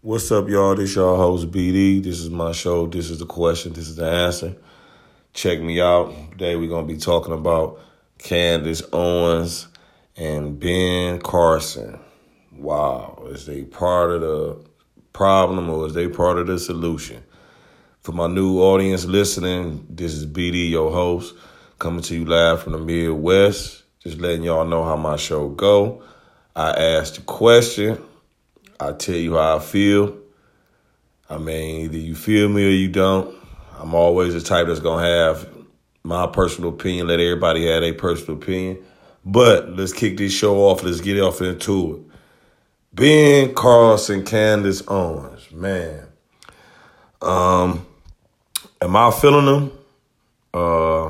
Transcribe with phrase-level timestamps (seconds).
[0.00, 0.76] What's up, y'all?
[0.76, 2.00] This y'all host BD.
[2.00, 2.86] This is my show.
[2.86, 3.72] This is the question.
[3.72, 4.54] This is the answer.
[5.32, 6.14] Check me out.
[6.30, 7.80] Today we're gonna be talking about
[8.16, 9.66] Candace Owens
[10.16, 11.98] and Ben Carson.
[12.52, 14.64] Wow, is they part of the
[15.12, 17.24] problem or is they part of the solution?
[18.02, 21.34] For my new audience listening, this is BD, your host,
[21.80, 23.82] coming to you live from the Midwest.
[23.98, 26.04] Just letting y'all know how my show go.
[26.54, 28.00] I asked a question.
[28.80, 30.16] I tell you how I feel.
[31.28, 33.34] I mean, either you feel me or you don't.
[33.78, 35.48] I'm always the type that's gonna have
[36.02, 37.08] my personal opinion.
[37.08, 38.78] Let everybody have their personal opinion.
[39.24, 40.82] But let's kick this show off.
[40.82, 42.16] Let's get off into it.
[42.94, 46.06] Ben Carson, Candace Owens, man.
[47.20, 47.86] Um,
[48.80, 49.72] am I feeling them?
[50.54, 51.08] Uh,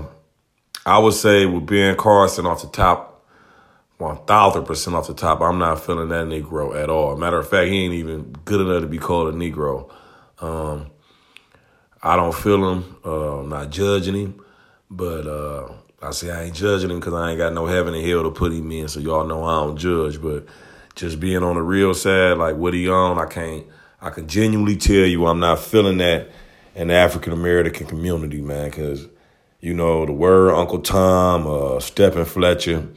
[0.84, 3.07] I would say with Ben Carson off the top,
[3.98, 7.16] one thousand percent off the top, I'm not feeling that Negro at all.
[7.16, 9.90] Matter of fact, he ain't even good enough to be called a Negro.
[10.38, 10.90] Um,
[12.00, 12.96] I don't feel him.
[13.04, 14.44] Uh, I'm not judging him,
[14.88, 18.06] but uh, I say I ain't judging him because I ain't got no heaven and
[18.06, 18.86] hell to put him in.
[18.86, 20.22] So y'all know I don't judge.
[20.22, 20.46] But
[20.94, 23.66] just being on the real side, like what he on, I can't.
[24.00, 26.30] I can genuinely tell you I'm not feeling that
[26.76, 28.70] in the African American community, man.
[28.70, 29.08] Because
[29.58, 32.94] you know the word Uncle Tom, uh, Stepin Fetchit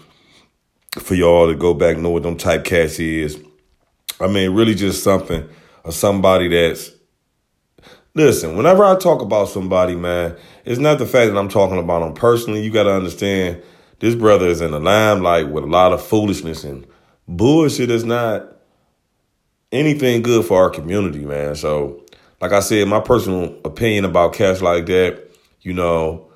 [1.00, 3.42] for y'all to go back know what them typecast is.
[4.20, 5.48] I mean, really just something
[5.84, 6.92] or somebody that's
[8.14, 12.02] listen, whenever I talk about somebody, man, it's not the fact that I'm talking about
[12.02, 12.62] them personally.
[12.62, 13.62] You gotta understand
[14.00, 16.86] this brother is in the limelight with a lot of foolishness and
[17.28, 18.48] bullshit is not
[19.72, 21.56] anything good for our community, man.
[21.56, 22.04] So,
[22.42, 26.28] like I said, my personal opinion about cats like that, you know,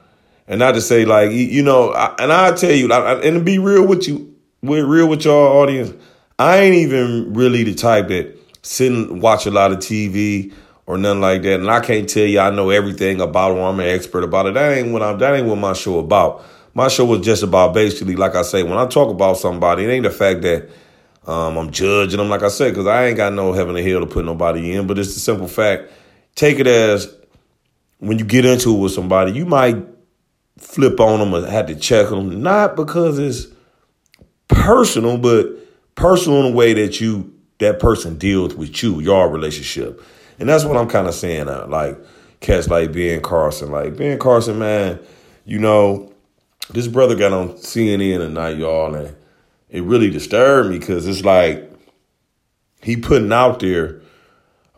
[0.47, 3.85] and not to say like you know, and I tell you, and to be real
[3.85, 4.34] with you,
[4.67, 5.93] we're real with y'all audience.
[6.37, 10.53] I ain't even really the type that sit and watch a lot of TV
[10.85, 11.59] or nothing like that.
[11.59, 14.47] And I can't tell you I know everything about it or I'm an expert about
[14.47, 14.53] it.
[14.55, 16.43] That ain't what I'm that ain't what my show about.
[16.73, 19.89] My show was just about basically, like I say, when I talk about somebody, it
[19.89, 20.69] ain't the fact that
[21.25, 24.01] um, I'm judging them, like I said, because I ain't got no heaven and hell
[24.01, 24.85] to put nobody in.
[24.85, 25.89] But it's the simple fact.
[26.35, 27.15] Take it as
[27.99, 29.77] when you get into it with somebody, you might
[30.57, 33.47] flip on them or have to check them, not because it's
[34.47, 35.47] personal, but
[35.95, 40.01] personal in a way that you that person deals with you, your relationship.
[40.39, 41.47] And that's what I'm kind of saying.
[41.47, 41.97] Uh, like
[42.41, 43.71] cats like Ben Carson.
[43.71, 44.99] Like Ben Carson, man,
[45.45, 46.13] you know,
[46.69, 49.15] this brother got on CNN tonight, y'all, and
[49.69, 51.71] it really disturbed me because it's like
[52.81, 54.01] he putting out there,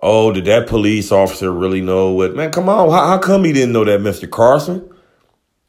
[0.02, 2.36] oh, did that police officer really know what?
[2.36, 4.30] Man, come on, how, how come he didn't know that, Mr.
[4.30, 4.90] Carson?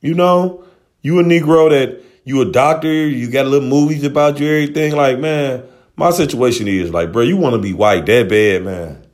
[0.00, 0.64] You know,
[1.02, 4.94] you a Negro that you a doctor, you got little movies about you, everything.
[4.94, 5.64] Like, man,
[5.96, 9.06] my situation is like, bro, you want to be white that bad, man.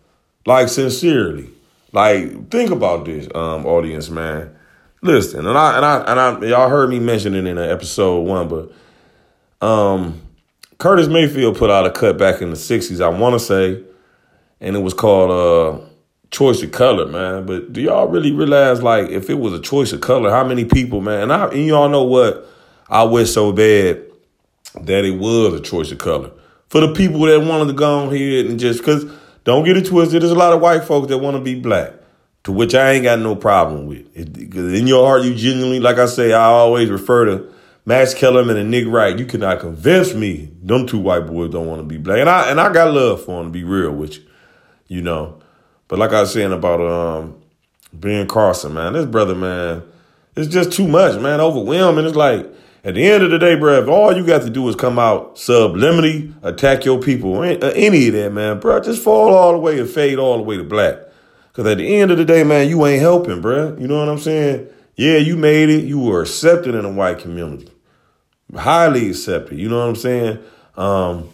[0.45, 1.49] Like, sincerely.
[1.93, 4.53] Like, think about this, um, audience, man.
[5.01, 8.49] Listen, and I and I and I y'all heard me mention it in episode one,
[8.49, 8.73] but
[9.65, 10.21] um
[10.79, 13.81] Curtis Mayfield put out a cut back in the 60s, I wanna say,
[14.61, 15.85] and it was called uh
[16.31, 17.45] choice of color, man.
[17.45, 20.65] But do y'all really realize like if it was a choice of color, how many
[20.65, 22.51] people, man, and I and y'all know what
[22.89, 24.03] I wish so bad
[24.81, 26.31] that it was a choice of color.
[26.69, 29.05] For the people that wanted to go on here and just, because
[29.45, 31.93] don't get it twisted, there's a lot of white folks that want to be black,
[32.45, 34.13] to which I ain't got no problem with.
[34.15, 37.53] Because in your heart, you genuinely, like I say, I always refer to
[37.87, 39.19] Max Kellerman and Nick Wright.
[39.19, 42.19] You cannot convince me them two white boys don't want to be black.
[42.19, 44.25] And I and I got love for them, to be real with you,
[44.89, 45.41] you know.
[45.89, 47.41] But like I was saying about um,
[47.93, 49.83] Ben Carson, man, this brother, man,
[50.35, 52.07] it's just too much, man, overwhelming.
[52.07, 52.51] It's like,
[52.85, 54.99] at the end of the day, bro, if all you got to do is come
[54.99, 59.59] out subliminally, attack your people, uh, any of that, man, bro, just fall all the
[59.59, 60.99] way and fade all the way to black.
[61.49, 63.77] Because at the end of the day, man, you ain't helping, bro.
[63.79, 64.69] You know what I'm saying?
[64.97, 65.85] Yeah, you made it.
[65.85, 67.71] You were accepted in the white community.
[68.55, 69.59] Highly accepted.
[69.59, 70.39] You know what I'm saying?
[70.77, 71.31] Um,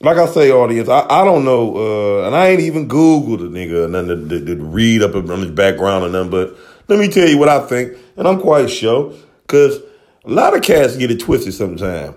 [0.00, 3.44] like I say, audience, I, I don't know, uh, and I ain't even Googled the
[3.44, 6.56] nigga, or nothing to, to, to read up on his background or nothing, but
[6.88, 9.80] let me tell you what I think, and I'm quite sure, because
[10.24, 12.14] a lot of cats get it twisted sometimes.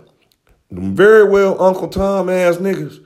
[0.72, 3.04] Them very well Uncle Tom ass niggas,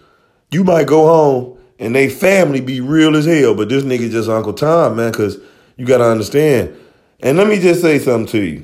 [0.51, 4.30] you might go home and they family be real as hell, but this nigga just
[4.30, 5.38] Uncle Tom, man, because
[5.78, 6.75] you got to understand.
[7.22, 8.63] And let me just say something to you.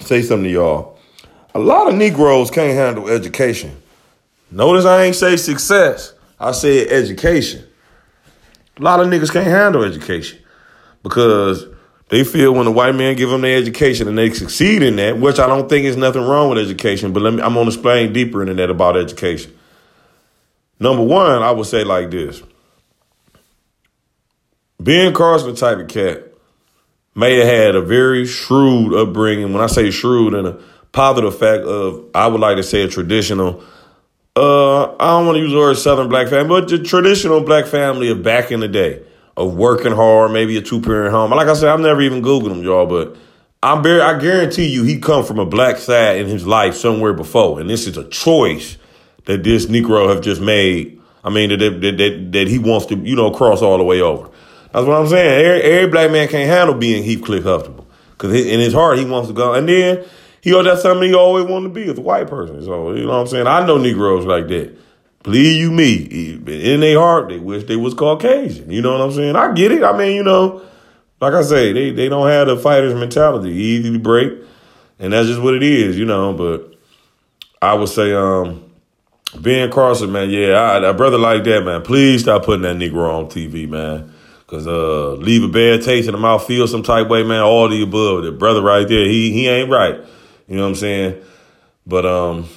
[0.00, 0.98] Say something to y'all.
[1.54, 3.82] A lot of Negroes can't handle education.
[4.50, 6.14] Notice I ain't say success.
[6.38, 7.64] I said education.
[8.78, 10.38] A lot of niggas can't handle education
[11.02, 11.66] because
[12.10, 15.18] they feel when the white man give them their education and they succeed in that,
[15.18, 18.12] which I don't think is nothing wrong with education, but let me I'm gonna explain
[18.12, 19.56] deeper into that about education.
[20.80, 22.42] Number one, I would say like this.
[24.80, 26.24] Ben Carson, the type of cat,
[27.14, 29.52] may have had a very shrewd upbringing.
[29.52, 30.58] When I say shrewd, and a
[30.90, 33.62] positive fact of, I would like to say a traditional.
[34.34, 37.66] Uh, I don't want to use the word Southern black family, but the traditional black
[37.66, 39.02] family of back in the day
[39.40, 41.30] of working hard, maybe a two parent home.
[41.30, 43.16] Like I said, I've never even googled them, y'all, but
[43.62, 47.12] I'm very, I guarantee you, he come from a black side in his life somewhere
[47.12, 48.76] before, and this is a choice
[49.24, 51.00] that this Negro have just made.
[51.24, 54.00] I mean, that that, that, that he wants to, you know, cross all the way
[54.00, 54.30] over.
[54.72, 55.44] That's what I'm saying.
[55.44, 59.28] Every, every black man can't handle being Heathcliff Huxtable because in his heart he wants
[59.28, 60.04] to go, and then
[60.42, 62.62] he oh, that's something he always wanted to be as a white person.
[62.62, 63.46] So you know what I'm saying.
[63.46, 64.76] I know Negroes like that.
[65.22, 68.70] Believe you me, in their heart they wish they was Caucasian.
[68.70, 69.36] You know what I'm saying?
[69.36, 69.82] I get it.
[69.82, 70.62] I mean, you know,
[71.20, 74.32] like I say, they they don't have the fighter's mentality, easy to break,
[74.98, 75.98] and that's just what it is.
[75.98, 76.74] You know, but
[77.60, 78.64] I would say, um,
[79.38, 81.82] Ben Carson, man, yeah, I, a brother like that, man.
[81.82, 84.14] Please stop putting that Negro on TV, man.
[84.46, 87.40] Cause uh, leave a bad taste in the mouth, feel some type way, man.
[87.40, 88.24] All the above.
[88.24, 90.00] The brother right there, he he ain't right.
[90.48, 91.22] You know what I'm saying?
[91.86, 92.48] But um,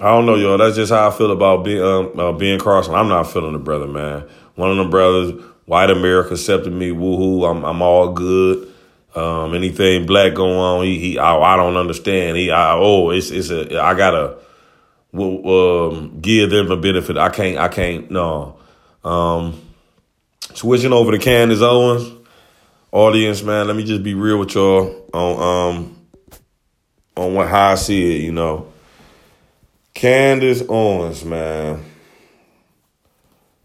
[0.00, 0.58] I don't know, y'all.
[0.58, 2.94] That's just how I feel about being um, uh, Ben Carson.
[2.94, 4.28] I'm not feeling the brother, man.
[4.54, 6.90] One of them brothers, white America accepted me.
[6.90, 7.50] Woohoo!
[7.50, 8.72] I'm I'm all good.
[9.14, 12.36] Um, anything black going on, he, he I, I don't understand.
[12.36, 14.38] He I, oh, it's it's a I gotta
[15.14, 17.16] um, give them a benefit.
[17.16, 18.56] I can't I can't no.
[19.02, 19.60] Um,
[20.54, 22.10] Switching over to Candace Owens,
[22.90, 23.66] audience, man.
[23.66, 26.06] Let me just be real with y'all on um
[27.16, 28.22] on what how I see it.
[28.22, 28.72] You know,
[29.98, 31.84] Candace Owens, man.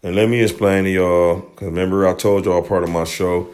[0.02, 3.48] And let me explain to y'all, because remember I told y'all part of my show.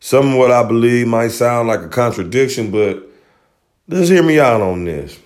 [0.00, 3.08] Some of what I believe might sound like a contradiction, but
[3.88, 5.18] let's hear me out on this.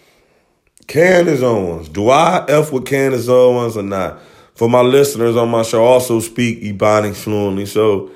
[0.87, 1.89] Candace Owens.
[1.89, 4.21] Do I F with Candace Owens or not?
[4.55, 7.67] for my listeners on my show, I also speak Ebonics fluently.
[7.67, 8.13] So,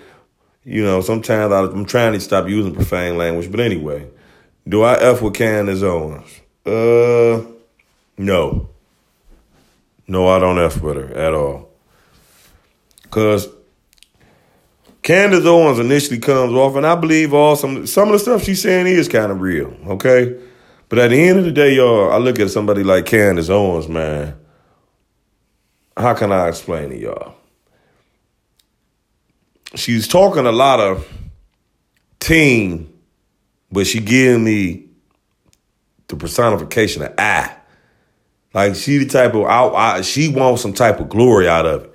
[0.62, 3.50] you know, sometimes I'm trying to stop using profane language.
[3.50, 4.08] But anyway,
[4.68, 6.30] do I F with Candace Owens?
[6.64, 7.57] Uh,
[8.18, 8.68] no.
[10.06, 11.70] No, I don't F with her at all.
[13.02, 13.48] Because
[15.02, 18.60] Candace Owens initially comes off, and I believe all some some of the stuff she's
[18.60, 20.38] saying is kind of real, okay?
[20.88, 23.88] But at the end of the day, y'all, I look at somebody like Candace Owens,
[23.88, 24.38] man
[25.98, 27.34] how can I explain to y'all?
[29.74, 31.06] She's talking a lot of
[32.20, 32.92] team,
[33.70, 34.86] but she giving me
[36.06, 37.54] the personification of I.
[38.54, 41.84] Like she the type of I, I, she wants some type of glory out of
[41.84, 41.94] it.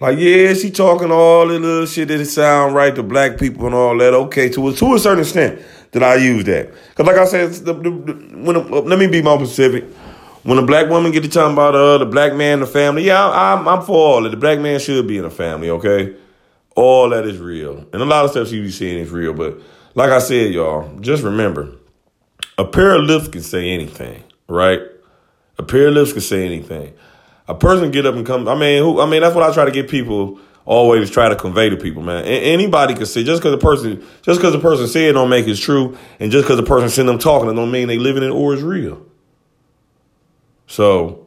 [0.00, 3.74] Like yeah, she talking all the little shit that sound right to black people and
[3.74, 4.12] all that.
[4.12, 5.62] Okay, to a, to a certain extent
[5.92, 7.90] that I use that because like I said, the, the,
[8.36, 9.84] when, let me be more specific.
[10.42, 13.30] When a black woman get to talking about uh, the black man the family, yeah,
[13.30, 14.28] I'm, I'm for all that.
[14.28, 16.14] The black man should be in a family, okay?
[16.76, 17.78] All that is real.
[17.94, 19.32] And a lot of stuff she be seeing is real.
[19.32, 19.58] But
[19.94, 21.72] like I said, y'all, just remember,
[22.58, 24.82] a pair of lips can say anything, right?
[25.58, 26.94] A pair of lips can say anything.
[27.46, 28.48] A person get up and come.
[28.48, 29.00] I mean, who?
[29.00, 32.02] I mean, that's what I try to get people always try to convey to people,
[32.02, 32.24] man.
[32.24, 35.46] anybody can say just because a person, just because a person said it don't make
[35.46, 38.22] it true, and just because a person send them talking, it don't mean they living
[38.22, 39.04] it or is real.
[40.66, 41.26] So,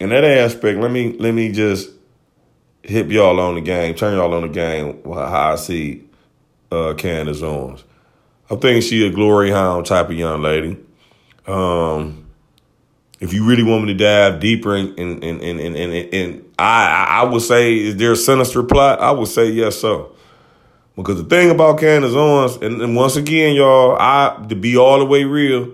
[0.00, 1.90] in that aspect, let me let me just
[2.82, 5.02] hip y'all on the game, turn y'all on the game.
[5.04, 6.04] How I see
[6.72, 7.84] uh, Candace Owens.
[8.50, 10.78] I think she a glory hound type of young lady.
[11.46, 12.27] Um,
[13.20, 16.44] if you really want me to dive deeper and in in in in, in, in
[16.58, 19.00] I I would say is there a sinister plot?
[19.00, 20.14] I would say yes, so.
[20.96, 24.98] Because the thing about Candace Owens, and, and once again, y'all, I to be all
[24.98, 25.72] the way real,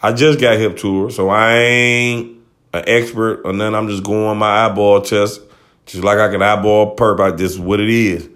[0.00, 2.38] I just got hip to her, so I ain't
[2.72, 3.74] an expert or nothing.
[3.74, 5.40] I'm just going my eyeball test,
[5.86, 7.18] just like I can eyeball perp.
[7.18, 8.28] I just what it is.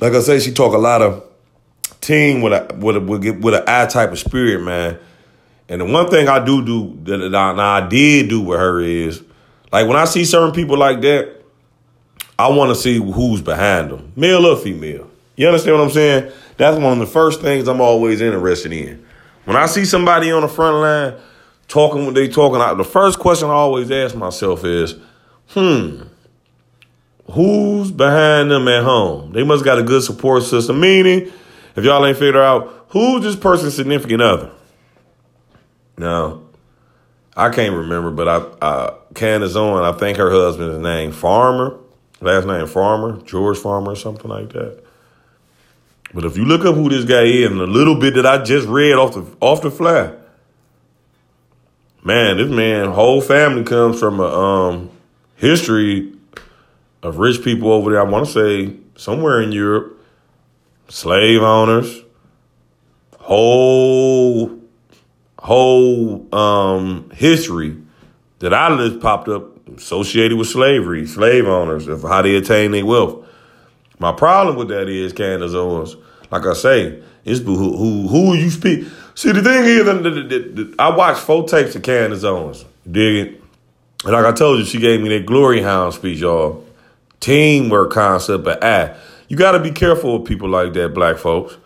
[0.00, 1.22] Like I say, she talk a lot of
[2.00, 4.98] team with a with a with, an eye type of spirit, man.
[5.68, 9.22] And the one thing I do do that I, I did do with her is,
[9.72, 11.42] like when I see certain people like that,
[12.38, 15.10] I want to see who's behind them, male or female.
[15.36, 16.32] You understand what I'm saying?
[16.56, 19.04] That's one of the first things I'm always interested in.
[19.44, 21.14] When I see somebody on the front line
[21.68, 24.94] talking what they talking, I, the first question I always ask myself is,
[25.48, 26.02] hmm,
[27.30, 29.32] who's behind them at home?
[29.32, 30.80] They must got a good support system.
[30.80, 31.32] Meaning,
[31.76, 34.50] if y'all ain't figured out who's this person's significant other.
[35.96, 36.40] Now,
[37.36, 41.78] I can't remember, but I uh, Candace Owen, I think her husband's name Farmer,
[42.20, 44.82] last name Farmer, George Farmer, or something like that.
[46.12, 48.42] But if you look up who this guy is and a little bit that I
[48.42, 50.12] just read off the off the fly,
[52.04, 54.90] man, this man whole family comes from a um,
[55.36, 56.12] history
[57.02, 58.00] of rich people over there.
[58.00, 60.00] I want to say somewhere in Europe,
[60.88, 62.02] slave owners,
[63.18, 64.63] whole
[65.44, 67.76] whole um, history
[68.38, 72.86] that I list popped up associated with slavery, slave owners, of how they attain their
[72.86, 73.26] wealth.
[73.98, 75.96] My problem with that is Candace Owens.
[76.30, 78.86] Like I say, it's who who who you speak.
[79.14, 82.64] See, the thing is, I watched four tapes of Candace Owens.
[82.90, 83.42] Dig it.
[84.04, 86.64] And like I told you, she gave me that glory hound speech, y'all.
[87.20, 88.94] Teamwork concept, but ah,
[89.28, 91.56] you got to be careful with people like that, black folks.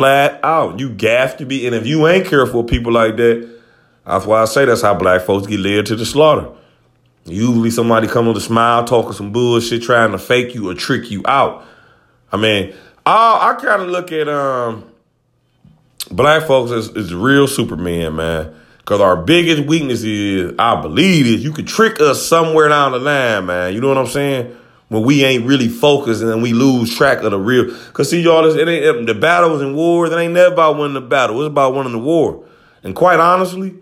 [0.00, 3.60] Flat out, you gas to be, and if you ain't careful people like that,
[4.06, 6.48] that's why I say that's how black folks get led to the slaughter.
[7.26, 11.10] Usually somebody come with a smile, talking some bullshit, trying to fake you or trick
[11.10, 11.66] you out.
[12.32, 12.72] I mean,
[13.04, 14.90] I, I kind of look at um
[16.10, 18.54] black folks as, as real Superman, man.
[18.78, 22.98] Because our biggest weakness is, I believe, is you could trick us somewhere down the
[22.98, 23.74] line, man.
[23.74, 24.56] You know what I'm saying?
[24.90, 27.66] When we ain't really focused and then we lose track of the real.
[27.66, 31.00] Because see, y'all, it ain't, the battles and wars, it ain't never about winning the
[31.00, 31.40] battle.
[31.40, 32.44] It's about winning the war.
[32.82, 33.76] And quite honestly,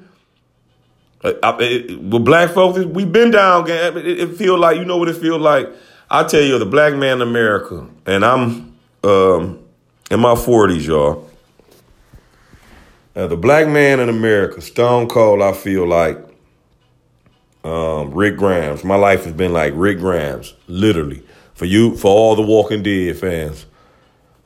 [1.25, 3.69] uh, it, with black folks, we've been down.
[3.71, 5.71] It, it feel like, you know what it feel like?
[6.11, 9.65] I tell you, the black man in America, and I'm um,
[10.11, 11.29] in my 40s, y'all.
[13.17, 16.19] Now, the black man in America, Stone Cold, I feel like
[17.65, 18.85] um, Rick Grimes.
[18.85, 21.23] My life has been like Rick Grimes, literally.
[21.55, 23.67] For you, for all the Walking Dead fans.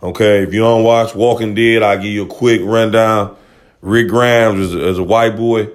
[0.03, 3.37] Okay, if you don't watch Walking Dead, I'll give you a quick rundown.
[3.83, 5.69] Rick Grimes is, is a white boy.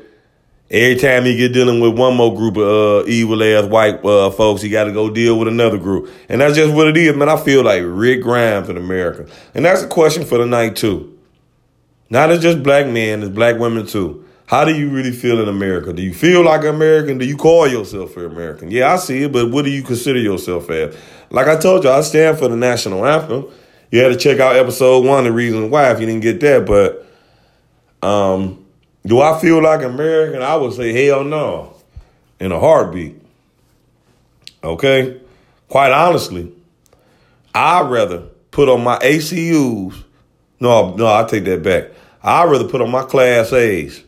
[0.70, 4.30] Every time he get dealing with one more group of uh, evil ass white uh,
[4.32, 7.16] folks, he got to go deal with another group, and that's just what it is,
[7.16, 7.30] man.
[7.30, 11.18] I feel like Rick Grimes in America, and that's a question for the night too.
[12.10, 14.27] Not as just black men, as black women too.
[14.48, 15.92] How do you really feel in America?
[15.92, 17.18] Do you feel like an American?
[17.18, 18.72] Do you call yourself an American?
[18.72, 20.96] Yeah, I see it, but what do you consider yourself as?
[21.30, 23.46] Like I told you, I stand for the national anthem.
[23.92, 26.66] You had to check out episode one, the reason why, if you didn't get that.
[26.66, 27.06] But
[28.08, 28.66] um,
[29.06, 30.42] do I feel like American?
[30.42, 31.76] I would say hell no,
[32.40, 33.22] in a heartbeat.
[34.64, 35.20] Okay,
[35.68, 36.54] quite honestly,
[37.54, 38.20] I'd rather
[38.52, 40.04] put on my ACUs.
[40.62, 41.92] No, no, I take that back.
[42.24, 44.04] I'd rather put on my Class A's,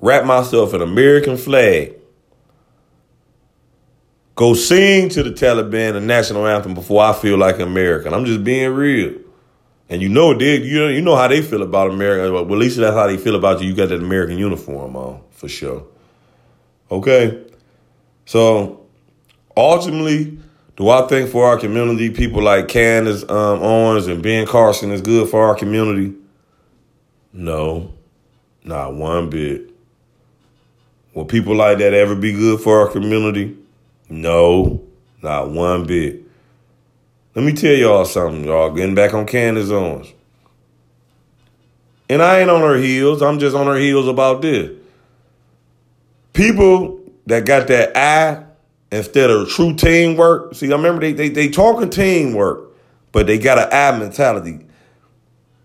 [0.00, 1.94] wrap myself in American flag,
[4.34, 8.14] go sing to the Taliban the national anthem before I feel like American.
[8.14, 9.18] I'm just being real.
[9.88, 12.32] And you know, they, you know, you know how they feel about America.
[12.32, 13.68] Well, at least that's how they feel about you.
[13.68, 15.84] You got that American uniform on for sure.
[16.92, 17.44] Okay,
[18.24, 18.86] so
[19.56, 20.38] ultimately,
[20.76, 25.00] do I think for our community, people like Candace um, Owens and Ben Carson is
[25.00, 26.14] good for our community?
[27.32, 27.92] No,
[28.64, 29.69] not one bit.
[31.14, 33.56] Will people like that ever be good for our community?
[34.08, 34.82] No,
[35.22, 36.22] not one bit.
[37.34, 38.72] Let me tell y'all something, y'all.
[38.72, 40.12] Getting back on Candace Owens.
[42.08, 43.22] And I ain't on her heels.
[43.22, 44.76] I'm just on her heels about this.
[46.32, 48.44] People that got that eye
[48.90, 50.54] instead of true teamwork.
[50.54, 52.72] See, I remember they they, they talking teamwork,
[53.12, 54.66] but they got an eye mentality.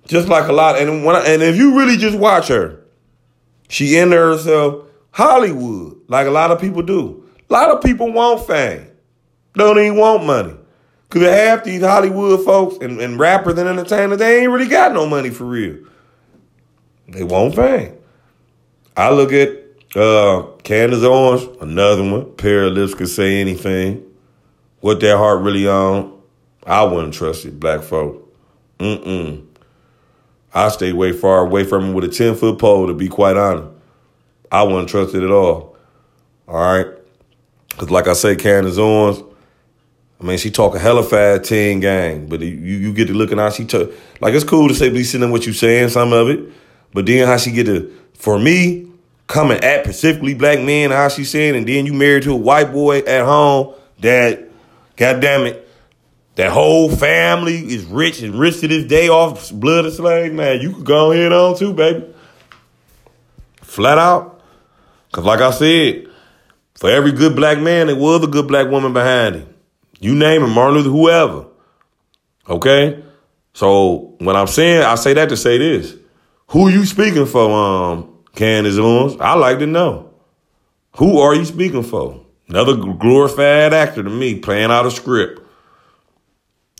[0.05, 2.79] Just like a lot, and when I, and if you really just watch her,
[3.67, 4.84] she in herself
[5.15, 7.25] Hollywood, like a lot of people do.
[7.49, 8.85] A lot of people want fame,
[9.53, 10.53] don't even want money.
[11.09, 15.07] Cause half these Hollywood folks and, and rappers and entertainers, they ain't really got no
[15.07, 15.77] money for real.
[17.07, 17.95] They want fame.
[18.97, 19.51] I look at
[19.95, 22.35] uh, Candace Owens, another one.
[22.35, 24.03] Pair of lips could say anything.
[24.81, 26.21] What their heart really on,
[26.65, 28.35] I wouldn't trust it, black folk.
[28.79, 29.45] Mm-mm.
[30.53, 33.37] I stay way far away from him with a 10 foot pole, to be quite
[33.37, 33.74] honest.
[34.55, 35.75] I wouldn't trust it at all.
[36.47, 36.87] All right?
[37.69, 39.21] Because, like I say, Candace Owens,
[40.21, 43.37] I mean, she talk a hella fast team gang, but you, you get to looking
[43.37, 43.91] how she talk.
[44.21, 46.39] Like, it's cool to say, listen to what you saying, some of it.
[46.93, 48.87] But then how she get to, for me,
[49.27, 52.71] coming at specifically black men, how she saying, and then you married to a white
[52.71, 54.49] boy at home that,
[54.95, 55.67] God damn it,
[56.35, 60.61] that whole family is rich and rich to this day off blood of slave, man.
[60.61, 62.05] You could go ahead on too, baby.
[63.61, 64.34] Flat out.
[65.15, 66.07] Cause like I said,
[66.73, 69.55] for every good black man, there was a good black woman behind him.
[70.01, 71.45] You name him, Martin Luther, whoever.
[72.49, 73.01] Okay?
[73.53, 75.95] So when I'm saying, I say that to say this.
[76.47, 79.15] Who you speaking for, um, Candace Owens?
[79.21, 80.13] I like to know.
[80.97, 82.21] Who are you speaking for?
[82.49, 85.43] Another glorified actor to me, playing out a script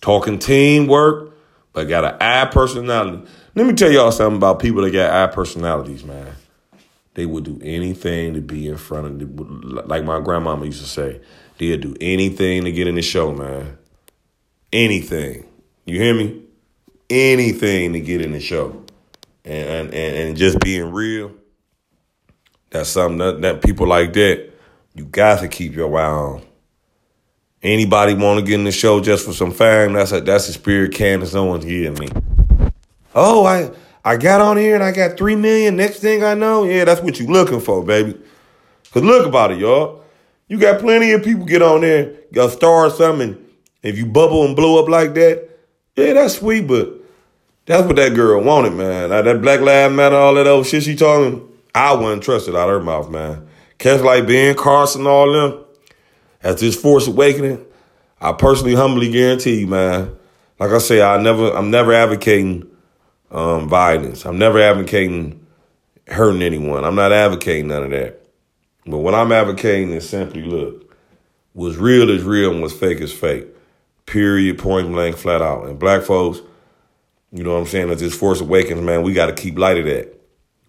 [0.02, 1.34] talking teamwork,
[1.72, 3.26] but got an eye personality.
[3.56, 6.36] Let me tell y'all something about people that got eye personalities, man.
[7.16, 9.44] They would do anything to be in front of, the,
[9.88, 11.22] like my grandmama used to say,
[11.58, 13.78] They'll do anything to get in the show, man.
[14.74, 15.48] Anything.
[15.86, 16.42] You hear me?
[17.10, 18.84] Anything to get in the show.
[19.46, 21.32] And and, and just being real.
[22.72, 24.52] That's something that, that people like that,
[24.96, 26.42] you got to keep your eye on.
[27.64, 29.94] Anybody want to get in the show just for some fame?
[29.94, 32.10] That's a that's a spirit Candace Owens getting me.
[33.14, 33.72] Oh, I
[34.06, 35.76] I got on here and I got three million.
[35.76, 38.16] Next thing I know, yeah, that's what you looking for, baby.
[38.92, 40.04] Cause look about it, y'all.
[40.48, 43.36] You got plenty of people get on there, got star something.
[43.82, 45.50] If you bubble and blow up like that,
[45.96, 46.94] yeah, that's sweet, but
[47.66, 49.10] that's what that girl wanted, man.
[49.10, 52.56] Like that Black Lives Matter, all that old shit she talking, I wouldn't trust it
[52.56, 53.48] out of her mouth, man.
[53.80, 55.66] Cats like Ben Carson, all them,
[56.44, 57.66] as this Force Awakening,
[58.22, 60.16] I personally humbly guarantee you, man.
[60.60, 62.70] Like I say, I never, I'm never advocating
[63.32, 64.26] um, violence.
[64.26, 65.46] I'm never advocating
[66.08, 66.84] hurting anyone.
[66.84, 68.22] I'm not advocating none of that.
[68.86, 70.96] But what I'm advocating is simply look,
[71.54, 73.48] what's real is real and what's fake is fake.
[74.06, 75.66] Period, point blank, flat out.
[75.66, 76.40] And black folks,
[77.32, 79.78] you know what I'm saying, as this Force Awakens, man, we got to keep light
[79.78, 80.14] of that.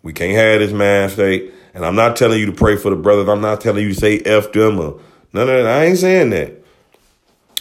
[0.02, 1.52] We can't have this man state.
[1.74, 3.28] And I'm not telling you to pray for the brothers.
[3.28, 5.00] I'm not telling you to say F them or
[5.34, 5.66] none of that.
[5.66, 6.54] I ain't saying that.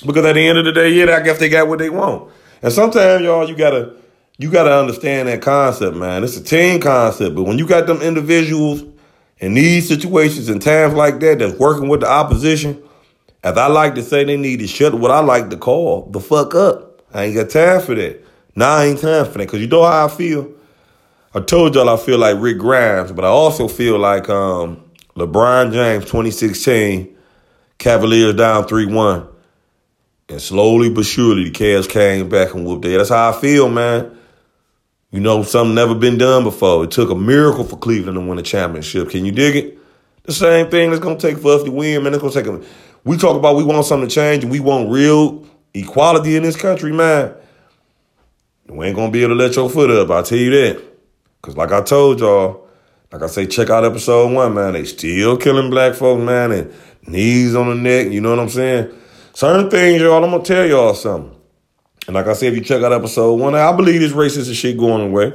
[0.05, 2.31] Because at the end of the day, yeah, I guess they got what they want.
[2.61, 3.95] And sometimes, y'all, you gotta
[4.37, 6.23] you gotta understand that concept, man.
[6.23, 7.35] It's a team concept.
[7.35, 8.83] But when you got them individuals
[9.37, 12.81] in these situations and times like that that's working with the opposition,
[13.43, 16.19] as I like to say, they need to shut what I like to call the
[16.19, 17.01] fuck up.
[17.13, 18.25] I ain't got time for that.
[18.55, 19.47] Nah, I ain't time for that.
[19.47, 20.51] Cause you know how I feel?
[21.33, 24.83] I told y'all I feel like Rick Grimes, but I also feel like um,
[25.15, 27.15] LeBron James 2016,
[27.77, 29.27] Cavaliers down 3-1.
[30.27, 32.97] And slowly but surely the Cavs came back and whooped their.
[32.97, 34.14] That's how I feel, man.
[35.15, 36.83] You know, something never been done before.
[36.83, 39.11] It took a miracle for Cleveland to win a championship.
[39.11, 39.77] Can you dig it?
[40.23, 42.13] The same thing that's gonna take for us to win, man.
[42.13, 42.61] It's gonna take a
[43.05, 46.57] we talk about we want something to change and we want real equality in this
[46.57, 47.33] country, man.
[48.67, 50.83] We ain't gonna be able to let your foot up, I'll tell you that.
[51.41, 52.67] Cause like I told y'all,
[53.09, 54.73] like I say, check out episode one, man.
[54.73, 56.73] They still killing black folks, man, and
[57.07, 58.93] knees on the neck, you know what I'm saying?
[59.33, 61.33] Certain things, y'all, I'm gonna tell y'all something.
[62.07, 64.77] And like I said, if you check out episode one, I believe this racist shit
[64.77, 65.33] going away,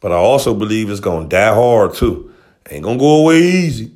[0.00, 2.32] but I also believe it's gonna die hard too.
[2.70, 3.92] Ain't gonna go away easy.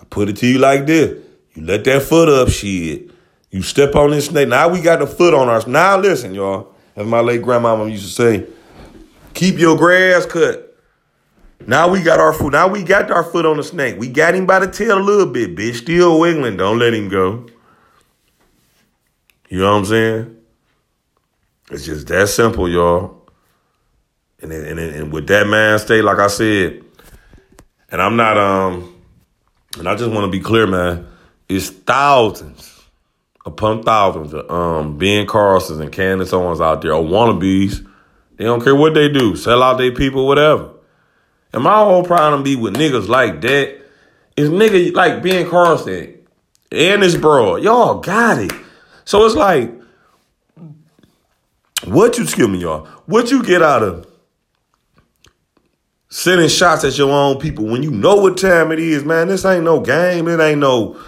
[0.00, 1.18] I put it to you like this:
[1.54, 3.10] you let that foot up, shit.
[3.50, 4.48] You step on this snake.
[4.48, 5.66] Now we got the foot on us.
[5.66, 6.74] Now listen, y'all.
[6.94, 8.46] As my late grandmama used to say,
[9.32, 10.76] keep your grass cut.
[11.66, 12.52] Now we got our foot.
[12.52, 13.98] Now we got our foot on the snake.
[13.98, 15.76] We got him by the tail a little bit, bitch.
[15.76, 16.56] Still wiggling.
[16.56, 17.46] Don't let him go.
[19.48, 20.41] You know what I'm saying?
[21.72, 23.22] It's just that simple, y'all.
[24.40, 26.84] And and and with that man state, like I said,
[27.90, 28.94] and I'm not um,
[29.78, 31.06] and I just want to be clear, man.
[31.48, 32.82] It's thousands
[33.46, 37.86] upon thousands of um Ben Carlsons and Candace Owens out there, or wannabes.
[38.36, 40.70] They don't care what they do, sell out their people, whatever.
[41.52, 43.80] And my whole problem be with niggas like that
[44.36, 46.18] is nigga like Ben Carlson
[46.70, 47.56] and this bro.
[47.56, 48.52] Y'all got it.
[49.04, 49.81] So it's like
[51.84, 54.06] what you, excuse me, y'all, what you get out of
[56.08, 59.28] sending shots at your own people when you know what time it is, man?
[59.28, 60.28] This ain't no game.
[60.28, 61.00] It ain't no,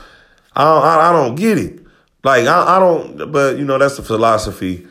[0.54, 1.80] I don't, I, I don't get it.
[2.22, 4.86] Like, I, I don't, but you know, that's the philosophy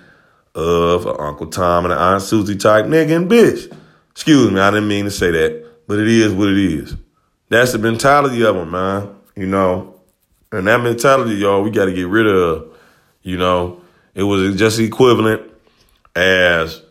[0.56, 3.76] of Uncle Tom and Aunt Susie type nigga and bitch.
[4.12, 6.96] Excuse me, I didn't mean to say that, but it is what it is.
[7.50, 9.16] That's the mentality of them, man.
[9.36, 10.00] You know,
[10.52, 12.70] and that mentality, y'all, we got to get rid of.
[13.24, 13.82] You know,
[14.14, 15.53] it was just equivalent
[16.16, 16.82] as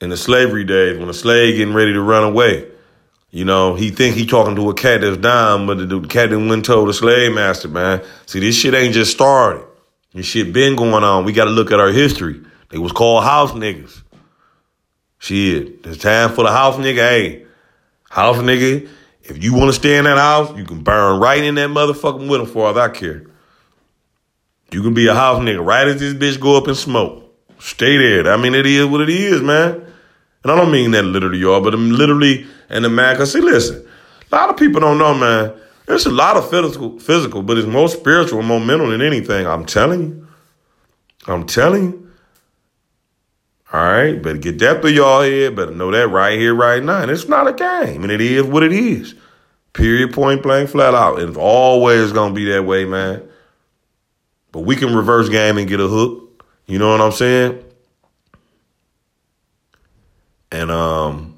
[0.00, 2.68] in the slavery days when a slave getting ready to run away.
[3.30, 6.48] You know, he think he talking to a cat that's dying, but the, cat didn't
[6.48, 8.04] went told the slave master, man.
[8.26, 9.64] See, this shit ain't just started.
[10.12, 11.24] This shit been going on.
[11.24, 12.40] We got to look at our history.
[12.68, 14.02] They was called house niggas.
[15.18, 16.98] Shit, it's time for the house nigga.
[16.98, 17.46] Hey,
[18.08, 18.88] house nigga,
[19.24, 22.28] if you want to stay in that house, you can burn right in that motherfucking
[22.28, 23.26] with for all I care.
[24.70, 27.23] You can be a house nigga right as this bitch go up and smoke.
[27.58, 28.32] Stay there.
[28.32, 29.74] I mean, it is what it is, man.
[30.42, 33.16] And I don't mean that literally, y'all, but I'm literally and the man.
[33.16, 33.86] Cause see, listen,
[34.30, 35.54] a lot of people don't know, man.
[35.86, 39.46] There's a lot of physical, physical, but it's more spiritual and more mental than anything.
[39.46, 40.28] I'm telling you.
[41.26, 42.10] I'm telling you.
[43.72, 45.56] All right, better get that through y'all head.
[45.56, 47.02] Better know that right here, right now.
[47.02, 49.14] And it's not a game, and it is what it is.
[49.72, 51.20] Period, point blank, flat out.
[51.20, 53.28] It's always gonna be that way, man.
[54.52, 56.23] But we can reverse game and get a hook.
[56.66, 57.62] You know what I'm saying?
[60.50, 61.34] And um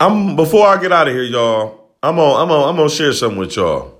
[0.00, 3.12] I'm before I get out of here, y'all, I'm on I'm on I'm gonna share
[3.12, 3.94] something with y'all.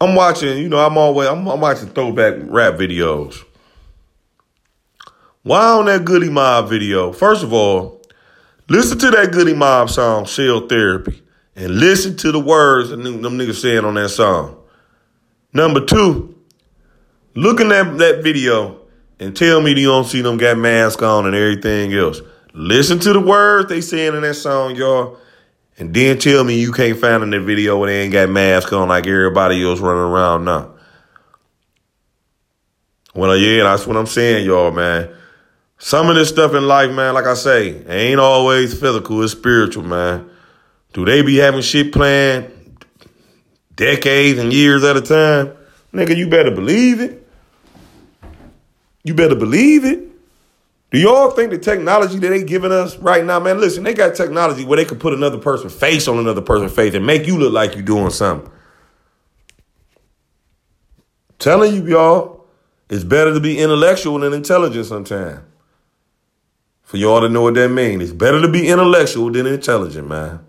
[0.00, 3.44] I'm watching, you know, I'm always I'm, I'm watching throwback rap videos.
[5.44, 7.12] Why on that Goodie Mob video?
[7.12, 8.02] First of all,
[8.68, 11.22] listen to that Goodie Mob song, Cell Therapy,
[11.56, 14.56] and listen to the words that them niggas saying on that song.
[15.52, 16.31] Number two,
[17.34, 18.80] looking at that that video
[19.18, 22.20] and tell me you don't see them got masks on and everything else.
[22.54, 25.18] Listen to the words they saying in that song, y'all.
[25.78, 28.72] And then tell me you can't find in the video where they ain't got masks
[28.72, 30.74] on like everybody else running around now.
[33.14, 35.14] Well, yeah, that's what I'm saying, y'all, man.
[35.78, 39.82] Some of this stuff in life, man, like I say, ain't always physical, it's spiritual,
[39.82, 40.30] man.
[40.92, 42.52] Do they be having shit planned
[43.74, 45.52] decades and years at a time?
[45.92, 47.21] Nigga, you better believe it.
[49.04, 50.08] You better believe it.
[50.90, 53.58] Do y'all think the technology that they giving us right now, man?
[53.58, 56.94] Listen, they got technology where they could put another person's face on another person's face
[56.94, 58.50] and make you look like you're doing something.
[61.38, 62.44] Telling you, y'all,
[62.90, 65.40] it's better to be intellectual than intelligent sometimes.
[66.82, 68.02] For y'all to know what that means.
[68.02, 70.44] It's better to be intellectual than intelligent, man.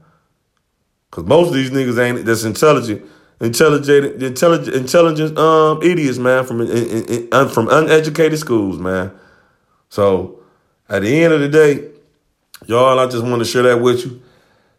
[1.10, 3.06] Cause most of these niggas ain't that's intelligent,
[3.44, 9.12] intelligent, intelligent, intelligent um idiots, man, from in, in, from uneducated schools, man.
[9.90, 10.40] So
[10.90, 11.90] at the end of the day,
[12.66, 14.22] y'all, I just want to share that with you.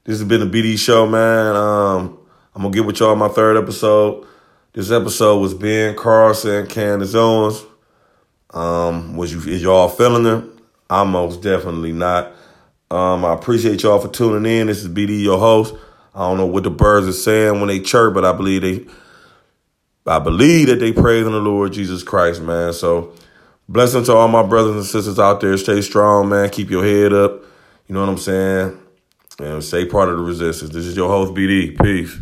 [0.04, 1.54] This has been a BD show, man.
[1.54, 2.18] Um,
[2.54, 4.26] I'm gonna get with y'all my third episode.
[4.72, 7.62] This episode was Ben Carson, Candace Owens.
[8.50, 10.44] Um, was you is y'all feeling it?
[10.88, 12.32] I'm most definitely not.
[12.90, 14.66] Um, I appreciate y'all for tuning in.
[14.68, 15.74] This is BD, your host.
[16.14, 18.86] I don't know what the birds are saying when they chirp, but I believe they
[20.06, 22.72] I believe that they praise in the Lord Jesus Christ, man.
[22.72, 23.14] So
[23.68, 25.56] Blessing to all my brothers and sisters out there.
[25.56, 26.50] Stay strong, man.
[26.50, 27.42] Keep your head up.
[27.86, 28.78] You know what I'm saying?
[29.38, 30.70] And stay part of the resistance.
[30.70, 31.82] This is your host, BD.
[31.82, 32.14] Peace.